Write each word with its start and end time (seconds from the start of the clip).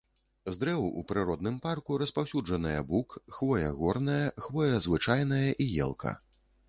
З 0.53 0.57
дрэў 0.61 0.85
у 1.01 1.01
прыродным 1.11 1.59
парку 1.65 1.97
распаўсюджаныя 2.03 2.79
бук, 2.93 3.15
хвоя 3.35 3.69
горная, 3.83 4.25
хвоя 4.47 4.75
звычайная 4.87 5.47
і 5.63 5.69
елка. 5.87 6.17